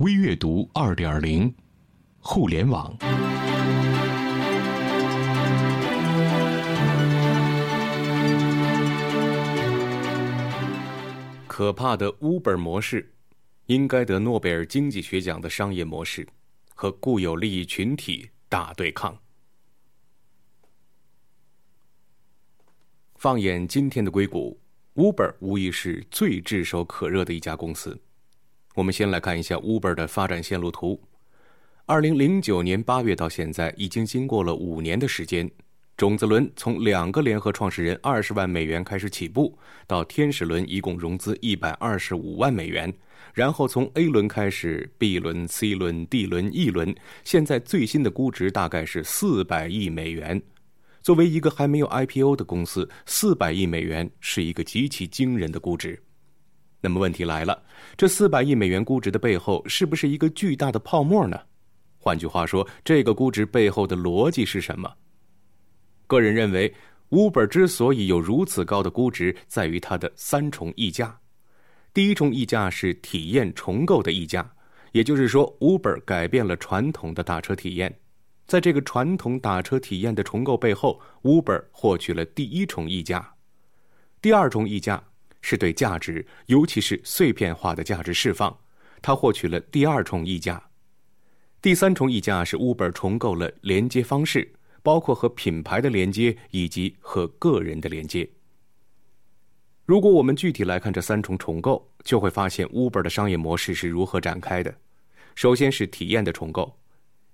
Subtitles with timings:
[0.00, 1.54] 微阅读二点零，
[2.18, 2.94] 互联网。
[11.46, 13.14] 可怕的 Uber 模式，
[13.66, 16.28] 应该得诺贝尔经济学奖的商业模式，
[16.74, 19.18] 和固有利益群体大对抗。
[23.14, 24.60] 放眼今天的硅谷
[24.96, 27.98] ，Uber 无疑是最炙手可热的一家公司。
[28.76, 31.00] 我们先来看一下 Uber 的发展线路图。
[31.86, 35.50] 二零零九年八月到现在，已经经过了五年的时间。
[35.96, 42.92] 种子轮从两个联合创始人二十万美元开始起步，到天使轮一共融资一百二十五万美元，
[43.32, 50.42] 然后从 A 轮开始，B 轮、C 轮、D 轮、E 轮，现在最新的估值大概是四百亿美元。
[51.00, 56.02] 作为一个还没有 IPO 的公司，四百亿美元是一个极其惊人的估值。
[56.86, 57.60] 那么问题来了，
[57.96, 61.36] 这四百亿美元估值的背后是不是一个巨大的泡沫呢？
[61.98, 64.94] 换句话说，这个估值背后的逻辑是什么？
[66.06, 66.72] 个人认为
[67.10, 71.18] ，Uber 之所以有如此高的估值，在于它的三重溢价。
[71.92, 74.48] 第一重溢价是体验重构的溢价，
[74.92, 77.98] 也就是说，Uber 改变了传统的打车体验。
[78.46, 83.34] 在这个传统打车体验的重构背后，Uber 获取了第一重溢价。
[84.22, 85.02] 第二重溢价
[85.48, 88.58] 是对价值，尤其是碎片化的价值释放，
[89.00, 90.60] 它获取了第二重溢价。
[91.62, 98.28] 第三重溢价是 Uber 重构了连接方式，包括和品牌的连接以及和个人的连接。
[99.84, 104.74] 如果我们具体来看这三重重构，就会发现 Uber 的商业模式是如何展开的。
[105.36, 106.76] 首先是体验的重构。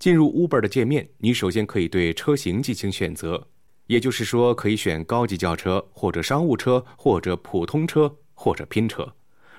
[0.00, 3.46] 进入 Uber 的界面，你首先可以对车型进行选择，
[3.90, 9.04] 也就是说，可以选高级轿车，或者商务车，或者普通车，或者拼车。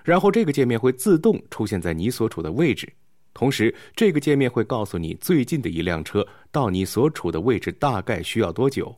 [0.05, 2.87] 然后这个界面会自动出现在你所处的位置，
[3.33, 8.95] 同时这个界面会告诉你最近的一辆车到你所处的位置大概需要多久。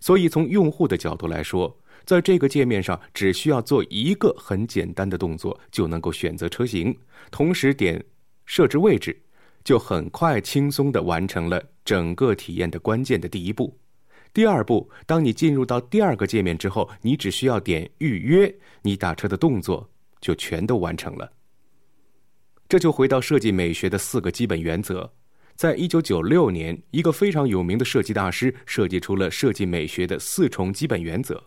[0.00, 1.72] 所以从用户的角度来说，
[2.04, 6.92] 在这个界面上只需要做一个很简单的动作，就能够选择车型，
[7.30, 8.04] 同时点
[8.44, 9.16] 设置位置。
[9.62, 13.72] 就很快轻松地完成了整个体验的关键的第一步。
[14.34, 18.52] 第二步，当你进入到第二个界面之后，你只需要点预约，
[18.82, 19.88] 你打车的动作
[20.20, 21.32] 就全都完成了。
[22.68, 25.08] 这就回到设计美学的四个基本原则。
[25.54, 31.40] 在一九九六年，一个非常有名的设计大师设计出了设计美学的四重基本原则，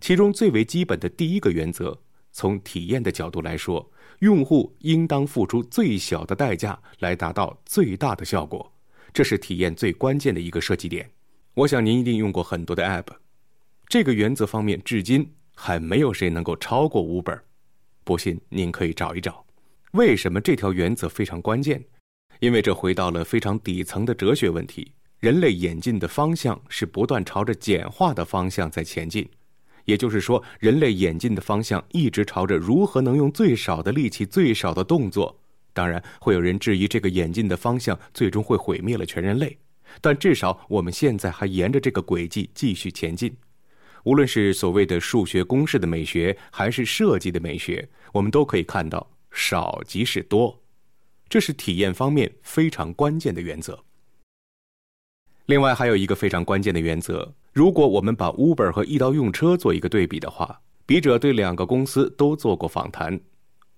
[0.00, 1.96] 其中最为基本的第一个原则，
[2.32, 3.88] 从体验的角度来说。
[4.18, 8.72] 用户应当付出最小的代价来达到最大的效果，
[9.12, 11.08] 这是体验最关键的一个设计点。
[11.54, 13.08] 我想您一定用过很多的 App，
[13.86, 17.40] 这个原则方面至今还没有谁能够超过 Uber。
[18.04, 19.44] 不信您可以找一找。
[19.90, 21.84] 为什么这条原则非常关键？
[22.40, 29.28] 因为这回到了非常底层的哲学问题：人类演进的方向是不断朝着简化的方向在前进。
[29.84, 35.38] 也就是说，人类演进的方向一直朝着如何能用最少的力气、最少的动作。
[35.74, 39.58] 当然，会有人质疑这个演进的方向最终会毁灭了全人类，
[40.00, 43.36] 但至少我们现在还沿着这个轨迹继续前进。
[44.04, 50.60] 无论是所谓的数学公式的美学，还是设计的美学，我们都可以看到少即是多，
[51.28, 53.78] 这是体验方面非常关键的原则。
[55.46, 57.32] 另外，还有一个非常关键的原则。
[57.52, 63.20] 如果我们把 Uber 和易到用车做一个对比的话，笔者对两个公司都做过访谈。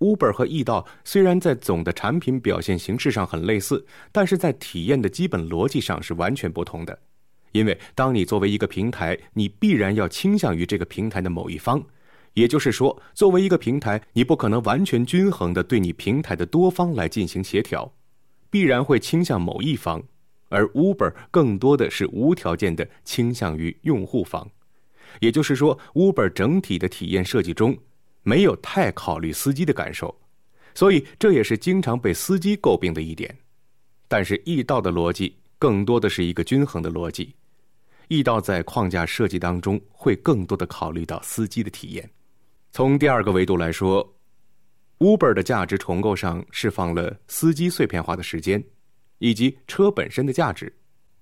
[0.05, 6.99] Uber 和易到虽然在总的产品表现形式上很类似，但是在体验的基本逻辑上是完全不同的。
[7.53, 11.83] 因为当你作为一个平台，你必然要倾向于这个平台的某一方，
[12.35, 17.91] 也就是说，作为一个平台，你不可能完全均衡的对你平台的多方来进行协调，
[18.51, 20.03] 必然会倾向某一方。
[20.51, 24.51] 而 Uber 更多的是无条件的倾向于用户方，
[25.21, 27.79] 也就是说，Uber 整体的体验设计中
[28.25, 30.13] 没有太考虑司机的感受，
[30.75, 33.33] 所以这也是经常被司机诟病的一点。
[34.09, 37.33] 但是易道的逻辑更多的是一个均衡的逻辑，
[38.09, 42.11] 易道在框架设计当中会更多的考虑到司机的体验。
[42.73, 44.05] 从第二个维度来说
[44.99, 48.61] ，Uber 的价值重构上释放了司机碎片化的时间。
[49.19, 50.71] 以及车本身的价值。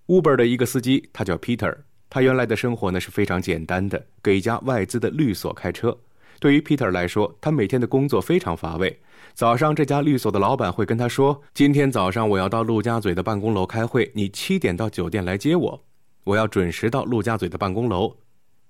[0.06, 1.76] Uber 的一个司机，他叫 Peter，
[2.10, 5.96] 他原来的生活呢是非常简单的，给一家外资的律所开车。
[6.42, 9.00] 对于 Peter 来说，他每天的工作非常乏味。
[9.32, 15.84] 早上，这家律所的老板会跟他说：“今天早上我要到陆家嘴的办公楼开会，你七点到酒店来接我，
[16.24, 18.16] 我要准时到陆家嘴的办公楼。”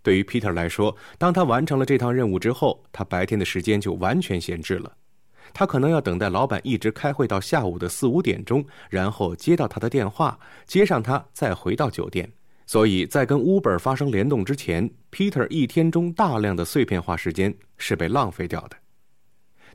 [0.05, 4.93] 对于 Peter 来说，当他完成了这趟任务之后，他白天的时间就完全闲置了。
[5.55, 12.31] 他可能要等待老板一直开会到下午的四五点钟，然后接到他的电话，接上他再回到酒店。
[12.73, 18.77] 所以在跟 Uber 发生联动之前，Peter 一天中大量的碎片化时间是被浪费掉的。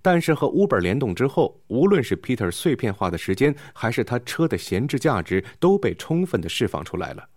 [0.01, 7.29] 但是和 Uber 联动之后，无论是 Peter 碎片化的时间，还是他车的闲置价值，都被充分的释放出来了。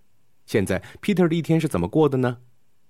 [0.47, 2.39] 现在 Peter 的一天是怎么过的呢？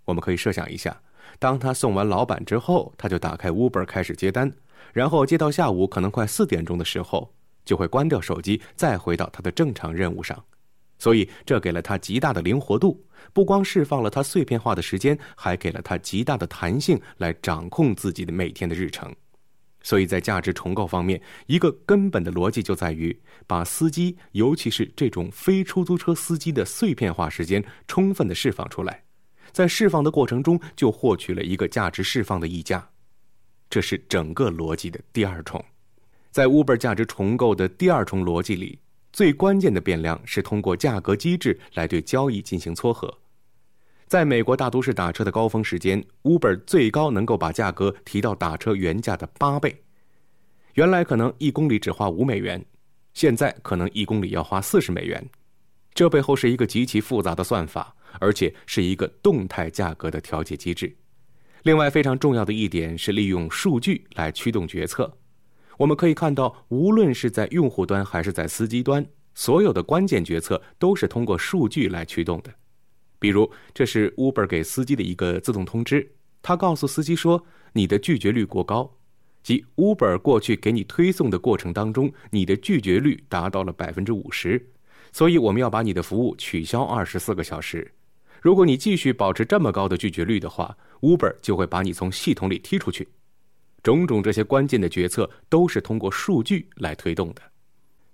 [0.04, 1.02] 我们可以设想一下，
[1.40, 4.52] 当他送完老板之后，他就打开 Uber 开始接单，
[4.92, 7.34] 然后接到下午可能快四点钟的时候，
[7.64, 10.44] 就会关掉手机，再回到他的正常任务上。
[11.00, 19.12] 所以这给了他极大的灵活度，不光释放了他碎片化的时间，还给了他极大的弹性来掌控自己的每天的日程。
[19.82, 29.02] 所以在价值重构方面，一个根本的逻辑就在于把司机，尤其是这种非出租车司机的碎片化时间充分的释放出来，
[29.52, 32.86] 在释放的过程中就获取了一个价值释放的溢价，
[33.70, 35.64] 这是整个逻辑的第二重。
[36.30, 38.78] 在 Uber 价值重构的第二重逻辑里，
[39.12, 43.12] 最关键的变量是通过价格机制来对交易进行撮合。
[44.06, 49.82] 在美国大都市打车的高峰时间，Uber 最高能够把价格提到打车原价的八倍。
[50.74, 52.64] 原来可能一公里只花五美元，
[53.14, 55.24] 现在可能一公里要花四十美元。
[55.94, 60.96] 这背后是一个极其复杂的算法，而且是一个动态价格的调节机制。
[61.64, 65.12] 另外非常重要的一点是利用数据来驱动决策。
[65.80, 69.02] 我们可以看到，无论是在用户端还是在司机端，
[69.34, 72.52] 所有的关键决策都是通过数据来驱动的。
[73.18, 76.06] 比如，这是 Uber 给司机的一个自动通知，
[76.42, 77.42] 他告诉司机说
[77.72, 78.94] ：“你的拒绝率过高，
[79.42, 84.62] 即 Uber 过去给你推送的过程当中，你的拒绝率达到了百分之五十，
[85.12, 87.90] 所以我们要把你的服务取消二十四个小时。
[88.42, 93.08] 如果你继续保持这么高的拒绝率的话，Uber 就会把你从系统里踢出去。
[93.82, 97.42] 种种这些关键的决策都是通过数据来推动的。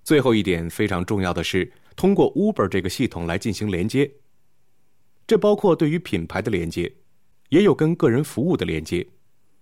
[0.04, 4.10] 最后一点非常重要的是，通过 Uber 这个系统来进行连接。”
[5.26, 6.92] 这包括对于品牌的连接，
[7.48, 9.04] 也有跟个人服务的连接。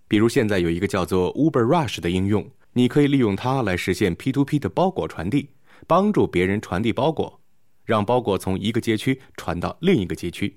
[0.07, 5.49] 比如现在有一个叫做 Uber Rush 的应用，你可以利用它来实现 P to P 的包裹传递，
[5.87, 7.41] 帮助别人传递包裹，
[7.83, 10.55] 让包裹从一个街区传到另一个街区。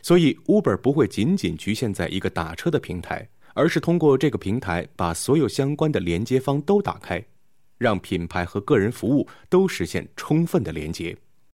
[0.00, 7.24] 所以 Uber 不会仅仅局限在一个打车的平台，而是通过这个平台把所有相关的连接方都打开，
[7.78, 11.16] 让品牌和个人服务都实现充分的连接。